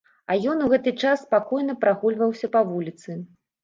А 0.31 0.37
ён 0.53 0.63
у 0.67 0.69
гэты 0.71 0.93
час 1.03 1.23
спакойна 1.27 1.79
прагульваўся 1.87 2.53
па 2.59 2.69
вуліцы. 2.75 3.25